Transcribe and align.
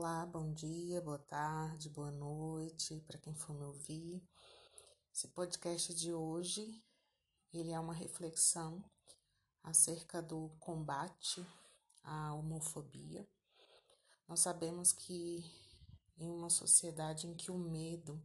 Olá, 0.00 0.24
bom 0.24 0.52
dia, 0.52 1.00
boa 1.00 1.18
tarde, 1.18 1.90
boa 1.90 2.12
noite 2.12 3.00
para 3.00 3.18
quem 3.18 3.34
for 3.34 3.52
me 3.52 3.64
ouvir. 3.64 4.22
Esse 5.12 5.26
podcast 5.26 5.92
de 5.92 6.14
hoje, 6.14 6.84
ele 7.52 7.72
é 7.72 7.80
uma 7.80 7.92
reflexão 7.92 8.80
acerca 9.60 10.22
do 10.22 10.50
combate 10.60 11.44
à 12.04 12.32
homofobia. 12.32 13.28
Nós 14.28 14.38
sabemos 14.38 14.92
que 14.92 15.44
em 16.16 16.30
uma 16.30 16.48
sociedade 16.48 17.26
em 17.26 17.34
que 17.34 17.50
o 17.50 17.58
medo 17.58 18.22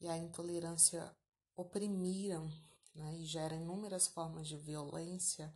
e 0.00 0.08
a 0.08 0.16
intolerância 0.16 1.14
oprimiram 1.54 2.50
né, 2.94 3.18
e 3.18 3.26
geram 3.26 3.60
inúmeras 3.60 4.06
formas 4.06 4.48
de 4.48 4.56
violência, 4.56 5.54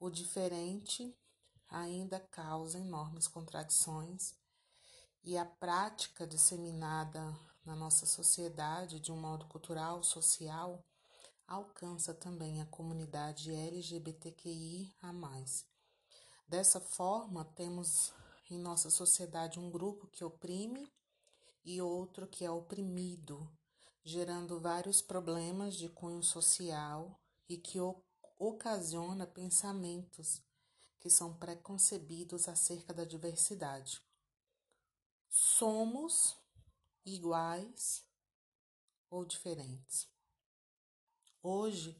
o 0.00 0.10
diferente 0.10 1.16
ainda 1.68 2.18
causa 2.18 2.80
enormes 2.80 3.28
contradições 3.28 4.39
e 5.22 5.36
a 5.36 5.44
prática 5.44 6.26
disseminada 6.26 7.36
na 7.64 7.76
nossa 7.76 8.06
sociedade 8.06 8.98
de 8.98 9.12
um 9.12 9.20
modo 9.20 9.46
cultural, 9.46 10.02
social, 10.02 10.84
alcança 11.46 12.14
também 12.14 12.60
a 12.62 12.66
comunidade 12.66 13.52
LGBTQI 13.52 14.94
a 15.02 15.12
mais. 15.12 15.66
Dessa 16.48 16.80
forma, 16.80 17.44
temos 17.44 18.12
em 18.50 18.58
nossa 18.58 18.90
sociedade 18.90 19.58
um 19.58 19.70
grupo 19.70 20.06
que 20.08 20.24
oprime 20.24 20.90
e 21.64 21.80
outro 21.82 22.26
que 22.26 22.44
é 22.44 22.50
oprimido, 22.50 23.48
gerando 24.02 24.58
vários 24.58 25.02
problemas 25.02 25.74
de 25.74 25.88
cunho 25.88 26.22
social 26.22 27.20
e 27.48 27.58
que 27.58 27.78
ocasiona 28.38 29.26
pensamentos 29.26 30.42
que 30.98 31.10
são 31.10 31.36
preconcebidos 31.36 32.48
acerca 32.48 32.94
da 32.94 33.04
diversidade. 33.04 34.00
Somos 35.32 36.36
iguais 37.06 38.04
ou 39.08 39.24
diferentes. 39.24 40.08
Hoje, 41.40 41.96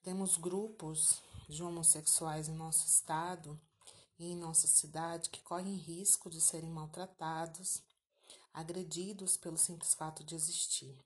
temos 0.00 0.36
grupos 0.36 1.20
de 1.48 1.60
homossexuais 1.60 2.48
em 2.48 2.54
nosso 2.54 2.86
estado 2.86 3.60
e 4.16 4.26
em 4.26 4.36
nossa 4.36 4.68
cidade 4.68 5.28
que 5.28 5.42
correm 5.42 5.74
risco 5.74 6.30
de 6.30 6.40
serem 6.40 6.70
maltratados, 6.70 7.82
agredidos 8.54 9.36
pelo 9.36 9.58
simples 9.58 9.92
fato 9.94 10.22
de 10.22 10.36
existir. 10.36 10.96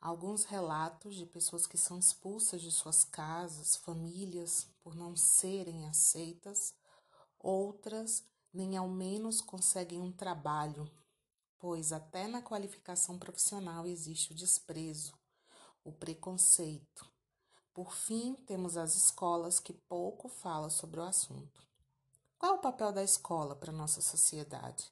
Alguns 0.00 0.44
relatos 0.44 1.16
de 1.16 1.26
pessoas 1.26 1.66
que 1.66 1.76
são 1.76 1.98
expulsas 1.98 2.62
de 2.62 2.70
suas 2.70 3.02
casas, 3.02 3.74
famílias, 3.74 4.68
por 4.84 4.94
não 4.94 5.16
serem 5.16 5.88
aceitas, 5.88 6.72
outras 7.40 8.24
nem 8.56 8.74
ao 8.74 8.88
menos 8.88 9.42
conseguem 9.42 10.00
um 10.00 10.10
trabalho, 10.10 10.90
pois 11.58 11.92
até 11.92 12.26
na 12.26 12.40
qualificação 12.40 13.18
profissional 13.18 13.86
existe 13.86 14.32
o 14.32 14.34
desprezo, 14.34 15.12
o 15.84 15.92
preconceito. 15.92 17.06
Por 17.74 17.94
fim, 17.94 18.34
temos 18.46 18.78
as 18.78 18.96
escolas 18.96 19.60
que 19.60 19.74
pouco 19.74 20.28
falam 20.28 20.70
sobre 20.70 20.98
o 20.98 21.02
assunto. 21.02 21.62
Qual 22.38 22.52
é 22.52 22.54
o 22.54 22.60
papel 22.60 22.92
da 22.92 23.04
escola 23.04 23.54
para 23.54 23.70
nossa 23.70 24.00
sociedade? 24.00 24.90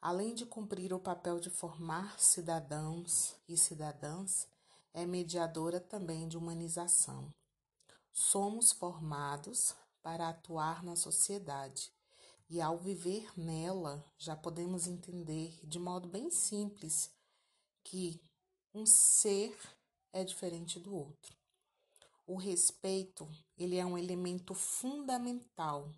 Além 0.00 0.34
de 0.34 0.44
cumprir 0.44 0.92
o 0.92 0.98
papel 0.98 1.38
de 1.38 1.50
formar 1.50 2.18
cidadãos 2.18 3.36
e 3.48 3.56
cidadãs, 3.56 4.48
é 4.92 5.06
mediadora 5.06 5.80
também 5.80 6.26
de 6.26 6.36
humanização. 6.36 7.32
Somos 8.12 8.72
formados 8.72 9.74
para 10.02 10.28
atuar 10.28 10.82
na 10.82 10.96
sociedade 10.96 11.92
e, 12.48 12.60
ao 12.60 12.78
viver 12.78 13.30
nela, 13.38 14.04
já 14.16 14.34
podemos 14.34 14.86
entender 14.86 15.58
de 15.64 15.78
modo 15.78 16.08
bem 16.08 16.30
simples 16.30 17.10
que 17.84 18.20
um 18.74 18.86
ser 18.86 19.56
é 20.12 20.24
diferente 20.24 20.78
do 20.78 20.94
outro. 20.94 21.36
O 22.26 22.36
respeito, 22.36 23.28
ele 23.56 23.76
é 23.76 23.84
um 23.84 23.96
elemento 23.96 24.54
fundamental 24.54 25.94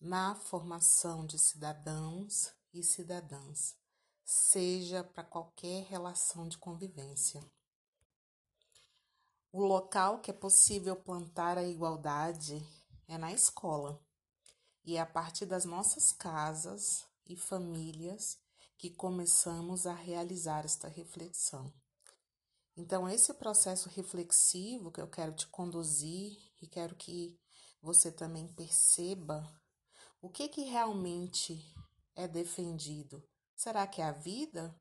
na 0.00 0.34
formação 0.34 1.24
de 1.24 1.38
cidadãos 1.38 2.52
e 2.72 2.82
cidadãs, 2.82 3.76
seja 4.24 5.04
para 5.04 5.22
qualquer 5.22 5.84
relação 5.84 6.48
de 6.48 6.58
convivência. 6.58 7.40
O 9.52 9.62
local 9.62 10.20
que 10.20 10.30
é 10.30 10.34
possível 10.34 10.96
plantar 10.96 11.58
a 11.58 11.62
igualdade 11.62 12.66
é 13.06 13.18
na 13.18 13.32
escola. 13.32 14.02
E 14.84 14.96
é 14.96 15.00
a 15.00 15.06
partir 15.06 15.46
das 15.46 15.64
nossas 15.64 16.12
casas 16.12 17.04
e 17.26 17.36
famílias 17.36 18.38
que 18.76 18.90
começamos 18.90 19.86
a 19.86 19.94
realizar 19.94 20.64
esta 20.64 20.88
reflexão. 20.88 21.72
Então, 22.76 23.08
esse 23.08 23.32
processo 23.34 23.88
reflexivo 23.90 24.90
que 24.90 25.00
eu 25.00 25.06
quero 25.06 25.32
te 25.32 25.46
conduzir 25.46 26.38
e 26.60 26.66
quero 26.66 26.96
que 26.96 27.38
você 27.80 28.10
também 28.10 28.48
perceba 28.48 29.48
o 30.20 30.28
que, 30.28 30.48
que 30.48 30.62
realmente 30.62 31.64
é 32.14 32.26
defendido. 32.26 33.22
Será 33.54 33.86
que 33.86 34.00
é 34.00 34.04
a 34.04 34.12
vida? 34.12 34.74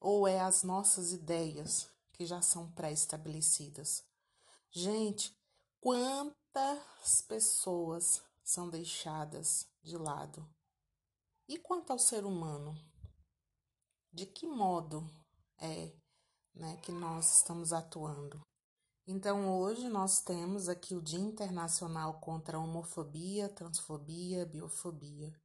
Ou 0.00 0.28
é 0.28 0.40
as 0.40 0.62
nossas 0.62 1.12
ideias 1.12 1.88
que 2.12 2.26
já 2.26 2.42
são 2.42 2.70
pré-estabelecidas. 2.72 4.04
Gente, 4.70 5.36
quantas 5.80 7.22
pessoas 7.26 8.22
são 8.48 8.70
deixadas 8.70 9.68
de 9.82 9.98
lado? 9.98 10.48
E 11.46 11.58
quanto 11.58 11.92
ao 11.92 11.98
ser 11.98 12.24
humano? 12.24 12.74
De 14.10 14.24
que 14.24 14.46
modo 14.46 15.06
é 15.58 15.92
né, 16.54 16.78
que 16.78 16.90
nós 16.90 17.36
estamos 17.36 17.74
atuando? 17.74 18.40
Então, 19.06 19.60
hoje 19.60 19.90
nós 19.90 20.22
temos 20.22 20.66
aqui 20.66 20.94
o 20.94 21.02
Dia 21.02 21.20
Internacional 21.20 22.20
contra 22.20 22.56
a 22.56 22.60
Homofobia, 22.60 23.50
Transfobia, 23.50 24.46
Biofobia 24.46 25.38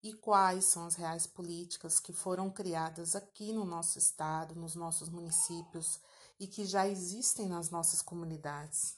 e 0.00 0.12
quais 0.12 0.66
são 0.66 0.86
as 0.86 0.94
reais 0.94 1.26
políticas 1.26 1.98
que 1.98 2.12
foram 2.12 2.48
criadas 2.48 3.16
aqui 3.16 3.52
no 3.52 3.64
nosso 3.64 3.98
estado, 3.98 4.54
nos 4.54 4.76
nossos 4.76 5.08
municípios 5.08 5.98
e 6.38 6.46
que 6.46 6.64
já 6.64 6.86
existem 6.86 7.48
nas 7.48 7.70
nossas 7.70 8.00
comunidades. 8.02 8.96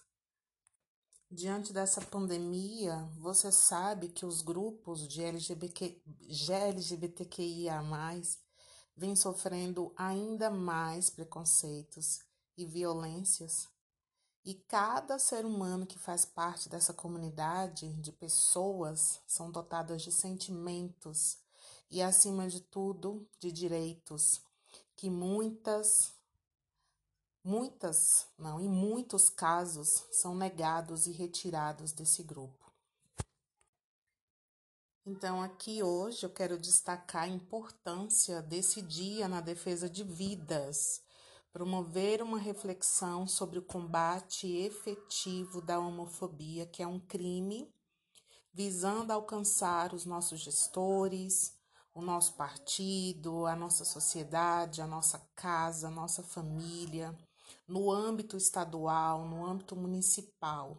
Diante 1.31 1.75
dessa 1.75 2.01
pandemia, 2.01 3.07
você 3.19 3.53
sabe 3.53 4.09
que 4.09 4.25
os 4.25 4.41
grupos 4.41 5.07
de 5.07 5.23
LGBT, 5.23 6.01
LGBTQIA, 6.51 7.83
vêm 8.97 9.15
sofrendo 9.15 9.93
ainda 9.95 10.51
mais 10.51 11.11
preconceitos 11.11 12.21
e 12.57 12.65
violências? 12.65 13.69
E 14.43 14.55
cada 14.55 15.19
ser 15.19 15.45
humano 15.45 15.87
que 15.87 15.99
faz 15.99 16.25
parte 16.25 16.67
dessa 16.67 16.95
comunidade 16.95 17.93
de 18.01 18.11
pessoas 18.11 19.21
são 19.27 19.51
dotadas 19.51 20.01
de 20.01 20.11
sentimentos 20.11 21.37
e, 21.91 22.01
acima 22.01 22.49
de 22.49 22.63
tudo, 22.63 23.29
de 23.39 23.53
direitos 23.53 24.41
que 24.97 25.09
muitas, 25.09 26.13
muitas, 27.49 28.27
não, 28.39 28.61
em 28.61 28.69
muitos 28.69 29.31
casos, 29.31 30.05
são 30.11 30.35
negados 30.35 31.07
e 31.07 31.13
retirados 31.13 31.93
desse 31.93 32.23
grupo. 32.23 32.71
Então, 35.07 35.43
aqui 35.43 35.83
hoje 35.83 36.27
eu 36.27 36.31
quero 36.31 36.59
destacar 36.59 37.23
a 37.23 37.29
importância 37.29 38.43
desse 38.43 38.83
dia 38.83 39.27
na 39.27 39.41
defesa 39.41 39.89
de 39.89 40.05
vidas 40.05 41.01
promover 41.51 42.23
uma 42.23 42.39
reflexão 42.39 43.27
sobre 43.27 43.59
o 43.59 43.63
combate 43.63 44.47
efetivo 44.47 45.63
da 45.63 45.81
homofobia, 45.81 46.67
que 46.67 46.83
é 46.83 46.87
um 46.87 47.01
crime, 47.01 47.67
visando 48.53 49.11
alcançar 49.11 49.95
os 49.95 50.05
nossos 50.05 50.41
gestores, 50.41 51.57
o 51.95 52.03
nosso 52.03 52.35
partido, 52.35 53.47
a 53.47 53.57
nossa 53.57 53.87
sociedade, 53.87 54.83
a 54.83 54.87
nossa 54.87 55.19
casa, 55.35 55.89
a 55.89 55.91
nossa 55.91 56.23
família, 56.23 57.17
no 57.67 57.91
âmbito 57.91 58.37
estadual, 58.37 59.27
no 59.27 59.45
âmbito 59.45 59.77
municipal, 59.77 60.77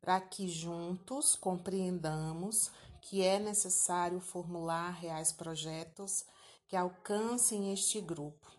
para 0.00 0.20
que 0.20 0.48
juntos 0.48 1.36
compreendamos 1.36 2.70
que 3.00 3.22
é 3.22 3.38
necessário 3.38 4.20
formular 4.20 4.90
reais 4.90 5.32
projetos 5.32 6.24
que 6.66 6.76
alcancem 6.76 7.72
este 7.72 8.00
grupo 8.00 8.58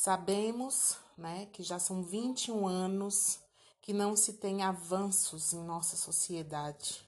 Sabemos 0.00 0.96
né, 1.16 1.46
que 1.46 1.60
já 1.60 1.80
são 1.80 2.04
21 2.04 2.68
anos 2.68 3.40
que 3.82 3.92
não 3.92 4.14
se 4.14 4.34
tem 4.34 4.62
avanços 4.62 5.52
em 5.52 5.60
nossa 5.64 5.96
sociedade, 5.96 7.02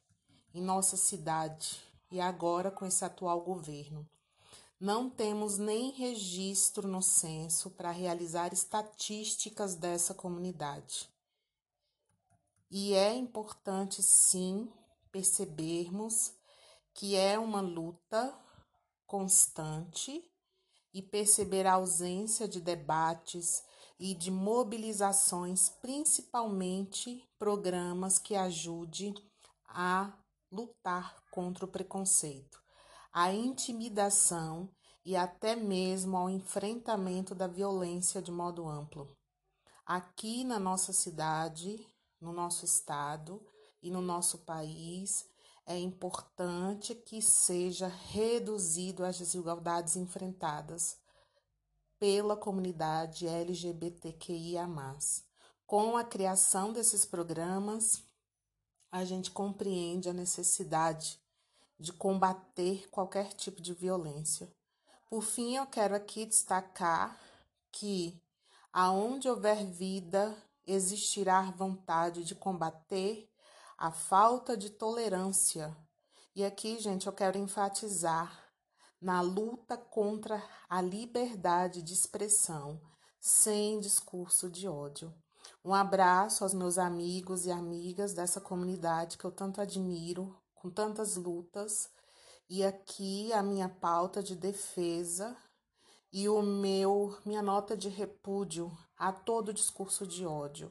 em 0.53 0.61
nossa 0.61 0.96
cidade 0.96 1.81
e 2.11 2.20
agora 2.20 2.69
com 2.69 2.85
esse 2.85 3.05
atual 3.05 3.43
governo. 3.43 4.05
Não 4.81 5.11
temos 5.11 5.59
nem 5.59 5.91
registro 5.91 6.88
no 6.88 7.03
censo 7.03 7.69
para 7.71 7.91
realizar 7.91 8.50
estatísticas 8.55 9.75
dessa 9.75 10.15
comunidade. 10.15 11.06
E 12.71 12.94
é 12.94 13.15
importante, 13.15 14.03
sim, 14.03 14.73
percebermos 15.12 16.32
que 16.94 17.15
é 17.15 17.38
uma 17.38 17.61
luta 17.61 18.35
constante 19.06 20.25
e 20.94 21.03
perceber 21.03 21.67
a 21.67 21.75
ausência 21.75 22.49
de 22.49 22.59
debates 22.59 23.62
e 23.99 24.15
de 24.15 24.31
mobilizações, 24.31 25.69
principalmente 25.69 27.23
programas 27.38 28.19
que 28.19 28.35
ajude 28.35 29.12
a 29.67 30.11
lutar 30.50 31.23
contra 31.31 31.67
o 31.67 31.69
preconceito, 31.69 32.62
a 33.12 33.33
intimidação 33.33 34.69
e 35.05 35.17
até 35.17 35.57
mesmo 35.57 36.17
ao 36.17 36.31
enfrentamento 36.31 37.35
da 37.35 37.47
violência 37.47 38.21
de 38.23 38.31
modo 38.31 38.69
amplo. 38.69 39.09
Aqui 39.85 40.45
na 40.45 40.59
nossa 40.59 40.93
cidade, 40.93 41.85
no 42.21 42.33
nosso 42.33 42.65
estado 42.65 43.45
e 43.83 43.91
no 43.91 44.01
nosso 44.01 44.39
país, 44.39 45.27
é 45.67 45.79
importante 45.79 46.95
que 46.95 47.21
seja 47.23 47.89
reduzido 47.89 49.05
as 49.05 49.19
desigualdades 49.19 49.97
enfrentadas 49.97 50.99
pela 51.99 52.37
comunidade 52.37 53.27
LGBTQIA+. 53.27 54.67
Com 55.67 55.97
a 55.97 56.05
criação 56.05 56.73
desses 56.73 57.05
programas, 57.05 58.03
a 58.91 59.05
gente 59.05 59.31
compreende 59.31 60.09
a 60.09 60.13
necessidade 60.13 61.21
de 61.81 61.93
combater 61.93 62.88
qualquer 62.91 63.32
tipo 63.32 63.62
de 63.62 63.73
violência. 63.73 64.53
Por 65.09 65.23
fim, 65.23 65.56
eu 65.56 65.67
quero 65.67 65.94
aqui 65.97 66.27
destacar 66.27 67.19
que 67.73 68.23
aonde 68.73 69.29
houver 69.29 69.65
vida, 69.67 70.37
existirá 70.67 71.43
vontade 71.50 72.23
de 72.23 72.35
combater 72.35 73.29
a 73.77 73.91
falta 73.91 74.56
de 74.56 74.71
tolerância. 74.71 75.77
E 76.35 76.44
aqui, 76.44 76.79
gente, 76.79 77.06
eu 77.06 77.12
quero 77.12 77.38
enfatizar 77.38 78.47
na 79.00 79.21
luta 79.21 79.77
contra 79.77 80.43
a 80.69 80.81
liberdade 80.81 81.82
de 81.82 81.93
expressão, 81.93 82.81
sem 83.19 83.81
discurso 83.81 84.49
de 84.49 84.69
ódio. 84.69 85.12
Um 85.65 85.75
abraço 85.75 86.44
aos 86.44 86.55
meus 86.55 86.79
amigos 86.79 87.47
e 87.47 87.50
amigas 87.50 88.15
dessa 88.15 88.41
comunidade 88.41 89.19
que 89.19 89.25
eu 89.25 89.32
tanto 89.32 89.61
admiro, 89.61 90.40
com 90.61 90.71
tantas 90.71 91.17
lutas. 91.17 91.89
E 92.49 92.65
aqui 92.65 93.33
a 93.33 93.43
minha 93.43 93.69
pauta 93.69 94.23
de 94.23 94.37
defesa 94.37 95.37
e 96.12 96.29
o 96.29 96.43
meu 96.43 97.17
minha 97.25 97.43
nota 97.43 97.77
de 97.77 97.89
repúdio 97.89 98.71
a 98.97 99.12
todo 99.12 99.55
discurso 99.55 100.07
de 100.07 100.27
ódio. 100.27 100.71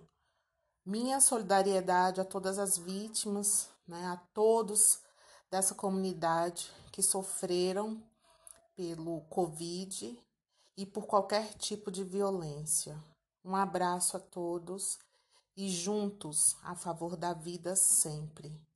Minha 0.86 1.19
solidariedade 1.19 2.21
a 2.21 2.25
todas 2.25 2.59
as 2.59 2.77
vítimas, 2.77 3.69
né, 3.88 4.06
a 4.06 4.18
todos 4.33 5.01
dessa 5.50 5.74
comunidade 5.74 6.71
que 6.92 7.01
sofreram 7.01 8.01
pelo 8.75 9.21
Covid 9.21 10.18
e 10.77 10.85
por 10.85 11.06
qualquer 11.06 11.53
tipo 11.56 11.92
de 11.92 12.03
violência. 12.03 13.01
Um 13.44 13.56
abraço 13.56 14.18
a 14.18 14.19
todos 14.19 15.00
e 15.56 15.69
juntos 15.69 16.56
a 16.62 16.75
favor 16.75 17.15
da 17.15 17.33
vida 17.33 17.75
sempre. 17.75 18.69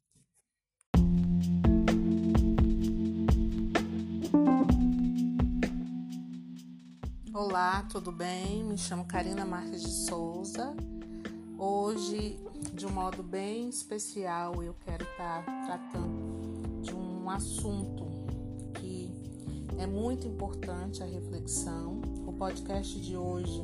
Olá, 7.35 7.81
tudo 7.91 8.12
bem? 8.12 8.63
Me 8.63 8.77
chamo 8.77 9.06
Karina 9.06 9.44
Marques 9.44 9.81
de 9.81 9.89
Souza 9.89 10.75
Hoje, 11.57 12.39
de 12.71 12.85
um 12.85 12.91
modo 12.91 13.24
bem 13.24 13.69
especial, 13.69 14.62
eu 14.63 14.75
quero 14.85 15.03
estar 15.03 15.44
tá 15.44 15.65
tratando 15.65 16.81
de 16.83 16.94
um 16.94 17.27
assunto 17.31 18.06
que 18.75 19.12
é 19.80 19.88
muito 19.88 20.27
importante 20.27 21.01
a 21.01 21.07
reflexão. 21.07 22.01
O 22.27 22.33
podcast 22.33 23.01
de 23.01 23.18
hoje 23.18 23.63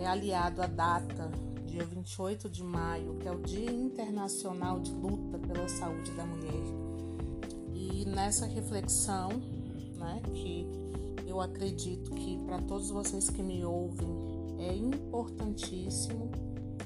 é 0.00 0.06
aliado 0.06 0.62
à 0.62 0.66
data, 0.66 1.30
dia 1.66 1.84
28 1.84 2.48
de 2.48 2.64
maio, 2.64 3.18
que 3.18 3.28
é 3.28 3.30
o 3.30 3.38
Dia 3.38 3.70
Internacional 3.70 4.80
de 4.80 4.92
Luta 4.92 5.38
pela 5.38 5.68
Saúde 5.68 6.10
da 6.12 6.24
Mulher. 6.24 6.64
E 7.74 8.06
nessa 8.06 8.46
reflexão, 8.46 9.28
né, 9.98 10.22
que 10.32 10.66
eu 11.28 11.40
acredito 11.40 12.10
que 12.12 12.38
para 12.46 12.60
todos 12.62 12.90
vocês 12.90 13.28
que 13.28 13.42
me 13.42 13.64
ouvem 13.64 14.08
é 14.58 14.74
importantíssimo 14.74 16.30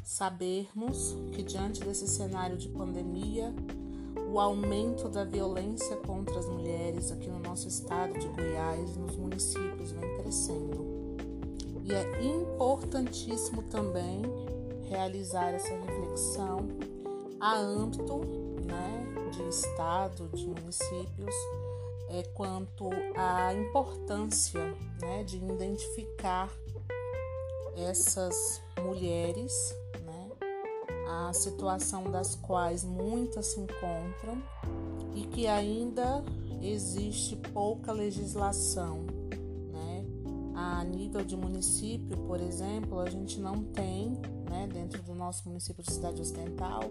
sabermos 0.04 1.16
que, 1.32 1.42
diante 1.42 1.80
desse 1.80 2.08
cenário 2.08 2.56
de 2.56 2.68
pandemia, 2.68 3.54
o 4.30 4.40
aumento 4.40 5.08
da 5.08 5.24
violência 5.24 5.96
contra 5.96 6.38
as 6.38 6.48
mulheres 6.48 7.12
aqui 7.12 7.30
no 7.30 7.38
nosso 7.38 7.68
estado 7.68 8.18
de 8.18 8.26
Goiás 8.28 8.96
nos 8.96 9.16
municípios 9.16 9.92
vem 9.92 10.16
crescendo. 10.18 11.16
E 11.84 11.92
é 11.92 12.24
importantíssimo 12.24 13.62
também 13.64 14.22
realizar 14.88 15.50
essa 15.54 15.74
reflexão 15.74 16.68
a 17.40 17.56
âmbito 17.56 18.18
né, 18.64 19.06
de 19.32 19.48
estado, 19.48 20.28
de 20.34 20.46
municípios, 20.46 21.34
é, 22.12 22.22
quanto 22.34 22.90
à 23.16 23.52
importância 23.54 24.60
né, 25.00 25.24
de 25.24 25.38
identificar 25.38 26.50
essas 27.76 28.62
mulheres 28.82 29.74
a 31.12 31.32
situação 31.32 32.04
das 32.04 32.34
quais 32.34 32.84
muitas 32.84 33.46
se 33.46 33.60
encontram 33.60 34.42
e 35.14 35.22
que 35.26 35.46
ainda 35.46 36.24
existe 36.62 37.36
pouca 37.36 37.92
legislação. 37.92 39.06
Né? 39.70 40.04
A 40.54 40.84
nível 40.84 41.24
de 41.24 41.36
município, 41.36 42.16
por 42.26 42.40
exemplo, 42.40 42.98
a 42.98 43.10
gente 43.10 43.40
não 43.40 43.62
tem, 43.62 44.12
né, 44.48 44.68
dentro 44.72 45.02
do 45.02 45.14
nosso 45.14 45.48
município 45.48 45.82
de 45.82 45.92
Cidade 45.92 46.20
Ocidental, 46.20 46.82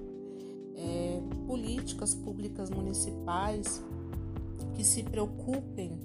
é, 0.76 1.22
políticas 1.48 2.14
públicas 2.14 2.70
municipais 2.70 3.84
que 4.82 4.88
se 4.88 5.04
preocupem 5.04 5.96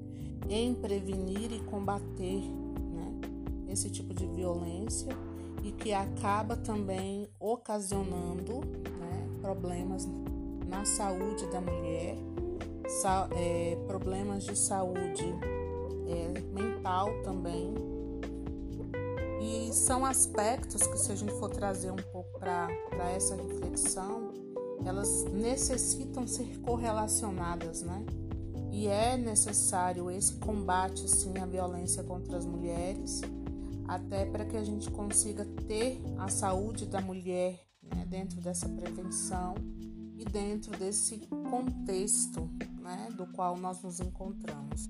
em 0.51 0.75
prevenir 0.75 1.51
e 1.51 1.61
combater 1.61 2.43
né, 2.43 3.21
esse 3.71 3.89
tipo 3.89 4.13
de 4.13 4.27
violência 4.27 5.09
e 5.65 5.73
que 5.73 5.95
acaba 5.95 6.59
também 6.59 7.27
ocasionando 7.41 8.61
né, 9.01 9.29
problemas 9.41 10.07
na 10.69 10.85
saúde 10.85 11.47
da 11.47 11.59
mulher, 11.59 12.19
sa 12.87 13.31
é, 13.35 13.79
problemas 13.87 14.45
de 14.45 14.55
saúde 14.55 15.25
é, 16.07 16.39
mental 16.53 17.09
também. 17.23 17.73
E 19.41 19.73
são 19.73 20.05
aspectos 20.05 20.87
que, 20.87 20.99
se 20.99 21.13
a 21.13 21.15
gente 21.15 21.33
for 21.33 21.49
trazer 21.49 21.91
um 21.91 22.13
pouco 22.13 22.39
para 22.39 22.69
essa 23.15 23.35
reflexão, 23.37 24.33
elas 24.85 25.25
necessitam 25.33 26.27
ser 26.27 26.59
correlacionadas, 26.61 27.81
né? 27.83 28.05
E 28.71 28.87
é 28.89 29.17
necessário 29.17 30.11
esse 30.11 30.35
combate, 30.35 31.09
sim, 31.09 31.39
à 31.39 31.47
violência 31.47 32.03
contra 32.03 32.37
as 32.37 32.45
mulheres 32.45 33.23
até 33.89 34.25
para 34.27 34.45
que 34.45 34.57
a 34.57 34.65
gente 34.65 34.91
consiga 34.91 35.45
ter 35.67 36.01
a 36.19 36.29
saúde 36.29 36.87
da 36.87 37.01
mulher 37.01 37.61
né, 37.83 38.05
dentro 38.07 38.41
dessa 38.41 38.69
prevenção 38.69 39.55
e 40.17 40.25
dentro 40.25 40.77
desse 40.77 41.19
contexto 41.51 42.51
né, 42.81 43.09
do 43.17 43.27
qual 43.29 43.57
nós 43.57 43.83
nos 43.83 44.01
encontramos. 44.01 44.89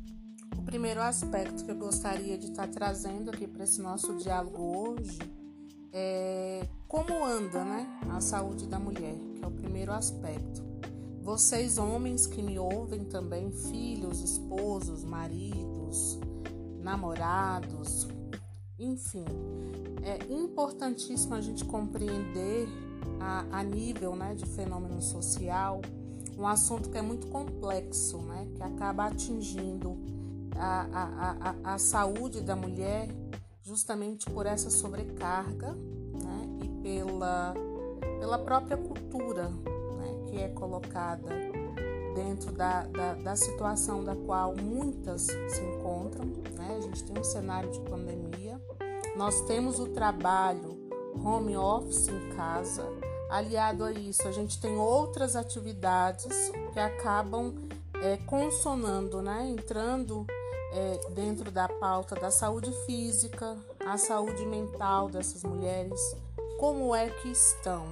O 0.57 0.63
primeiro 0.63 1.01
aspecto 1.03 1.65
que 1.65 1.71
eu 1.71 1.77
gostaria 1.77 2.39
de 2.39 2.47
estar 2.47 2.69
trazendo 2.69 3.31
aqui 3.31 3.47
para 3.47 3.65
esse 3.65 3.81
nosso 3.81 4.17
diálogo 4.17 4.63
hoje 4.63 5.19
é 5.93 6.67
como 6.89 7.25
anda 7.25 7.65
né, 7.65 8.01
a 8.11 8.21
saúde 8.21 8.67
da 8.67 8.79
mulher, 8.79 9.17
que 9.35 9.45
é 9.45 9.47
o 9.47 9.51
primeiro 9.51 9.93
aspecto. 9.93 10.65
Vocês, 11.27 11.77
homens 11.77 12.25
que 12.25 12.41
me 12.41 12.57
ouvem 12.57 13.03
também, 13.03 13.51
filhos, 13.51 14.23
esposos, 14.23 15.03
maridos, 15.03 16.21
namorados, 16.81 18.07
enfim, 18.79 19.25
é 20.05 20.33
importantíssimo 20.33 21.35
a 21.35 21.41
gente 21.41 21.65
compreender 21.65 22.69
a, 23.19 23.59
a 23.59 23.65
nível 23.65 24.15
né, 24.15 24.37
de 24.37 24.47
fenômeno 24.47 25.03
social 25.03 25.81
um 26.39 26.47
assunto 26.47 26.91
que 26.91 26.97
é 26.97 27.03
muito 27.03 27.27
complexo, 27.27 28.19
né, 28.19 28.47
que 28.55 28.63
acaba 28.63 29.07
atingindo 29.07 29.99
a, 30.55 30.87
a, 30.93 31.71
a, 31.71 31.75
a 31.75 31.79
saúde 31.79 32.41
da 32.41 32.55
mulher 32.55 33.09
justamente 33.65 34.31
por 34.31 34.47
essa 34.47 34.71
sobrecarga 34.71 35.73
né, 35.73 36.49
e 36.63 36.69
pela, 36.85 37.53
pela 38.21 38.39
própria 38.39 38.77
cultura 38.77 39.51
que 40.37 40.43
é 40.43 40.49
colocada 40.49 41.31
dentro 42.15 42.53
da, 42.53 42.83
da, 42.85 43.15
da, 43.15 43.37
situação 43.37 44.05
da 44.05 44.15
qual 44.15 44.55
muitas 44.55 45.23
se 45.23 45.61
encontram. 45.61 46.27
Né? 46.27 46.77
A 46.77 46.81
gente 46.81 47.05
tem 47.05 47.19
um 47.19 47.25
cenário 47.25 47.71
de 47.71 47.81
pandemia 47.81 48.61
nós 49.17 49.41
temos 49.43 49.81
o 49.81 49.87
trabalho 49.87 50.77
home 51.25 51.57
office 51.57 52.09
em 52.09 52.37
casa. 52.37 52.87
Aliado 53.31 53.83
a 53.83 53.91
isso, 53.91 54.29
a 54.29 54.31
gente 54.31 54.61
tem 54.61 54.77
outras 54.77 55.35
atividades 55.35 56.53
que 56.73 56.79
acabam 56.79 57.55
é, 58.03 58.19
consonando, 58.19 59.23
né? 59.23 59.49
entrando 59.49 60.27
é, 60.73 61.11
dentro 61.15 61.51
da 61.51 61.67
pauta 61.67 62.15
da 62.15 62.31
saúde 62.31 62.71
física, 62.85 63.57
a 63.85 63.97
saúde 63.97 64.45
mental 64.45 65.09
dessas 65.09 65.43
mulheres, 65.43 66.15
como 66.59 66.95
é 66.95 67.09
que 67.09 67.31
estão? 67.31 67.87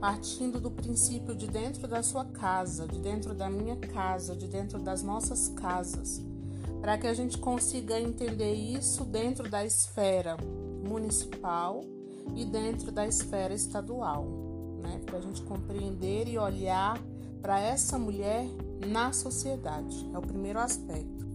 Partindo 0.00 0.60
do 0.60 0.70
princípio 0.70 1.34
de 1.34 1.48
dentro 1.48 1.88
da 1.88 2.02
sua 2.02 2.24
casa, 2.24 2.86
de 2.86 3.00
dentro 3.00 3.34
da 3.34 3.50
minha 3.50 3.76
casa, 3.76 4.36
de 4.36 4.46
dentro 4.46 4.78
das 4.78 5.02
nossas 5.02 5.48
casas, 5.48 6.22
para 6.80 6.96
que 6.96 7.06
a 7.06 7.14
gente 7.14 7.36
consiga 7.38 7.98
entender 7.98 8.54
isso 8.54 9.04
dentro 9.04 9.50
da 9.50 9.64
esfera 9.64 10.36
municipal 10.88 11.82
e 12.36 12.44
dentro 12.44 12.92
da 12.92 13.06
esfera 13.06 13.52
estadual, 13.52 14.24
né? 14.80 15.00
Para 15.04 15.18
a 15.18 15.20
gente 15.20 15.42
compreender 15.42 16.28
e 16.28 16.38
olhar 16.38 17.00
para 17.42 17.60
essa 17.60 17.98
mulher 17.98 18.46
na 18.86 19.12
sociedade. 19.12 20.08
É 20.14 20.18
o 20.18 20.22
primeiro 20.22 20.60
aspecto. 20.60 21.26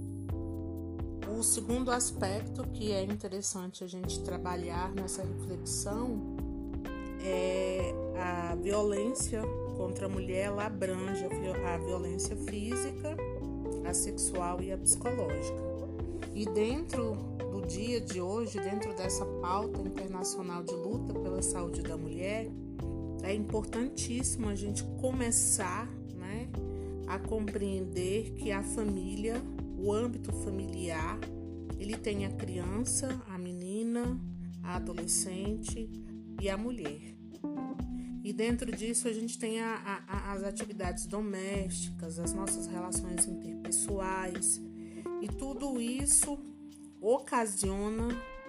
O 1.38 1.44
segundo 1.44 1.92
aspecto 1.92 2.64
que 2.70 2.92
é 2.92 3.04
interessante 3.04 3.84
a 3.84 3.88
gente 3.88 4.20
trabalhar 4.22 4.94
nessa 4.94 5.24
reflexão 5.24 6.22
é 7.22 8.03
a 8.18 8.56
violência 8.56 9.42
contra 9.76 10.06
a 10.06 10.10
mulher, 10.10 10.46
ela 10.46 10.66
abrange 10.66 11.26
a 11.26 11.78
violência 11.78 12.36
física, 12.36 13.16
a 13.86 13.94
sexual 13.94 14.62
e 14.62 14.72
a 14.72 14.78
psicológica. 14.78 15.62
E 16.34 16.46
dentro 16.46 17.16
do 17.52 17.66
dia 17.68 18.02
de 18.02 18.20
hoje, 18.20 18.60
dentro 18.60 18.96
dessa 18.96 19.26
pauta 19.26 19.80
internacional 19.82 20.64
de 20.64 20.74
luta 20.74 21.14
pela 21.14 21.42
saúde 21.42 21.82
da 21.82 21.96
mulher, 21.96 22.50
é 23.24 23.34
importantíssimo 23.34 24.50
a 24.50 24.56
gente 24.56 24.84
começar 25.00 25.88
né, 26.16 26.50
a 27.08 27.20
compreender 27.20 28.32
que 28.32 28.52
a 28.52 28.64
família, 28.64 29.42
o 29.78 29.94
âmbito 29.94 30.32
familiar, 30.32 31.20
ele 31.80 31.96
tem 31.98 32.26
a 32.26 32.32
criança, 32.32 33.22
a 33.30 33.38
menina, 33.38 34.20
a 34.64 34.78
adolescente 34.78 35.90
e 36.42 36.50
a 36.50 36.58
mulher. 36.58 37.14
E 38.24 38.32
dentro 38.32 38.72
disso 38.72 39.10
a 39.10 39.12
gente 39.12 39.38
tem 39.38 39.60
a, 39.60 39.76
a, 40.08 40.32
as 40.32 40.44
atividades 40.44 41.06
domésticas, 41.06 42.18
as 42.18 42.34
nossas 42.34 42.68
relações 42.68 43.28
interpessoais, 43.28 44.62
e 45.22 45.28
tudo 45.28 45.82
isso 45.82 46.40
ocasiona 47.02 48.08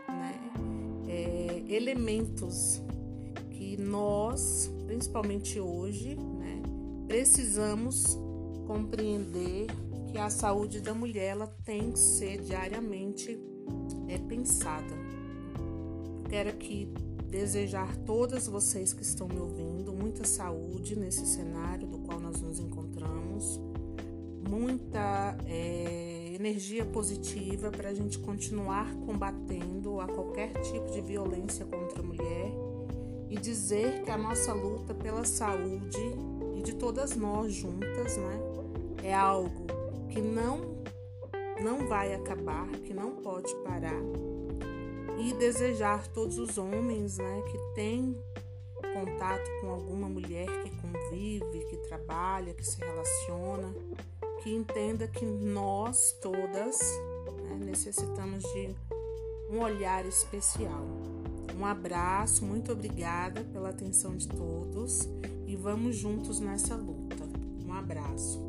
né, 0.08 0.40
é, 1.08 1.64
elementos 1.68 2.80
que 3.50 3.76
nós, 3.76 4.70
principalmente 4.86 5.58
hoje, 5.58 6.14
né, 6.14 6.62
precisamos 7.08 8.16
compreender 8.68 9.66
que 10.12 10.18
a 10.18 10.30
saúde 10.30 10.80
da 10.80 10.94
mulher 10.94 11.32
ela 11.32 11.48
tem 11.64 11.90
que 11.90 11.98
ser 11.98 12.40
diariamente 12.42 13.36
é, 14.08 14.18
pensada. 14.18 14.94
Quero 16.30 16.50
aqui 16.50 16.92
desejar 17.34 17.96
todas 18.06 18.46
vocês 18.46 18.92
que 18.92 19.02
estão 19.02 19.26
me 19.26 19.40
ouvindo 19.40 19.92
muita 19.92 20.24
saúde 20.24 20.96
nesse 20.96 21.26
cenário 21.26 21.84
do 21.84 21.98
qual 21.98 22.20
nós 22.20 22.40
nos 22.40 22.60
encontramos, 22.60 23.60
muita 24.48 25.36
é, 25.44 26.30
energia 26.32 26.86
positiva 26.86 27.72
para 27.72 27.88
a 27.88 27.94
gente 27.94 28.20
continuar 28.20 28.94
combatendo 29.04 30.00
a 30.00 30.06
qualquer 30.06 30.52
tipo 30.62 30.92
de 30.92 31.00
violência 31.00 31.66
contra 31.66 32.00
a 32.00 32.04
mulher 32.04 32.52
e 33.28 33.36
dizer 33.36 34.04
que 34.04 34.12
a 34.12 34.16
nossa 34.16 34.52
luta 34.52 34.94
pela 34.94 35.24
saúde 35.24 35.98
e 36.54 36.62
de 36.62 36.76
todas 36.76 37.16
nós 37.16 37.52
juntas, 37.52 38.16
né, 38.16 38.40
é 39.02 39.12
algo 39.12 39.66
que 40.08 40.20
não 40.20 40.72
não 41.60 41.88
vai 41.88 42.14
acabar, 42.14 42.68
que 42.84 42.94
não 42.94 43.16
pode 43.16 43.52
parar. 43.64 44.02
E 45.18 45.32
desejar 45.34 46.06
todos 46.08 46.38
os 46.38 46.58
homens, 46.58 47.18
né, 47.18 47.42
que 47.50 47.58
têm 47.74 48.16
contato 48.92 49.50
com 49.60 49.70
alguma 49.70 50.08
mulher 50.08 50.46
que 50.62 50.70
convive, 50.70 51.66
que 51.68 51.76
trabalha, 51.88 52.54
que 52.54 52.64
se 52.64 52.78
relaciona, 52.78 53.74
que 54.42 54.54
entenda 54.54 55.08
que 55.08 55.24
nós 55.24 56.12
todas 56.20 56.78
né, 57.42 57.56
necessitamos 57.64 58.42
de 58.52 58.74
um 59.50 59.60
olhar 59.60 60.06
especial. 60.06 60.84
Um 61.58 61.64
abraço, 61.64 62.44
muito 62.44 62.72
obrigada 62.72 63.42
pela 63.44 63.70
atenção 63.70 64.16
de 64.16 64.28
todos 64.28 65.08
e 65.46 65.54
vamos 65.54 65.96
juntos 65.96 66.40
nessa 66.40 66.74
luta. 66.74 67.24
Um 67.66 67.72
abraço. 67.72 68.40